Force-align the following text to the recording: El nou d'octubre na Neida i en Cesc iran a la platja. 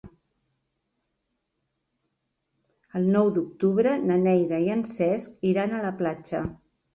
El 3.01 3.05
nou 3.17 3.29
d'octubre 3.35 3.93
na 4.07 4.17
Neida 4.23 4.63
i 4.69 4.73
en 4.77 4.83
Cesc 4.95 5.47
iran 5.51 5.77
a 5.77 5.83
la 5.85 5.93
platja. 6.03 6.43